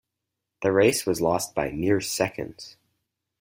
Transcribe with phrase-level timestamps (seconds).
[0.63, 2.75] The race was lost by mere seconds.